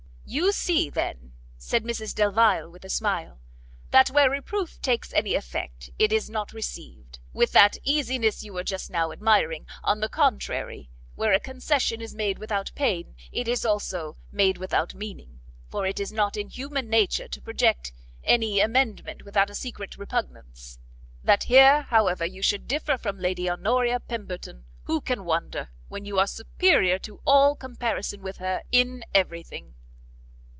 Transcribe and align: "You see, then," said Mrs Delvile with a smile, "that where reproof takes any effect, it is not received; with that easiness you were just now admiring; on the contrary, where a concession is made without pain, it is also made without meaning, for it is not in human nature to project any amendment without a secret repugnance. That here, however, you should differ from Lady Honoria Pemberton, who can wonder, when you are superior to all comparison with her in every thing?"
"You 0.33 0.53
see, 0.53 0.89
then," 0.89 1.33
said 1.57 1.83
Mrs 1.83 2.15
Delvile 2.15 2.69
with 2.71 2.85
a 2.85 2.89
smile, 2.89 3.41
"that 3.89 4.09
where 4.11 4.29
reproof 4.29 4.81
takes 4.81 5.11
any 5.11 5.35
effect, 5.35 5.89
it 5.99 6.13
is 6.13 6.29
not 6.29 6.53
received; 6.53 7.19
with 7.33 7.51
that 7.51 7.77
easiness 7.83 8.41
you 8.41 8.53
were 8.53 8.63
just 8.63 8.89
now 8.89 9.11
admiring; 9.11 9.67
on 9.83 9.99
the 9.99 10.07
contrary, 10.07 10.89
where 11.15 11.33
a 11.33 11.39
concession 11.41 11.99
is 11.99 12.15
made 12.15 12.39
without 12.39 12.71
pain, 12.75 13.13
it 13.33 13.45
is 13.49 13.65
also 13.65 14.15
made 14.31 14.57
without 14.57 14.95
meaning, 14.95 15.41
for 15.69 15.85
it 15.85 15.99
is 15.99 16.13
not 16.13 16.37
in 16.37 16.47
human 16.47 16.89
nature 16.89 17.27
to 17.27 17.41
project 17.41 17.91
any 18.23 18.61
amendment 18.61 19.25
without 19.25 19.49
a 19.49 19.55
secret 19.55 19.97
repugnance. 19.97 20.79
That 21.25 21.43
here, 21.43 21.81
however, 21.81 22.23
you 22.25 22.41
should 22.41 22.69
differ 22.69 22.97
from 22.97 23.19
Lady 23.19 23.49
Honoria 23.49 23.99
Pemberton, 23.99 24.63
who 24.83 25.01
can 25.01 25.25
wonder, 25.25 25.71
when 25.89 26.05
you 26.05 26.19
are 26.19 26.27
superior 26.27 26.97
to 26.99 27.19
all 27.25 27.53
comparison 27.53 28.21
with 28.21 28.37
her 28.37 28.63
in 28.71 29.03
every 29.13 29.43
thing?" 29.43 29.75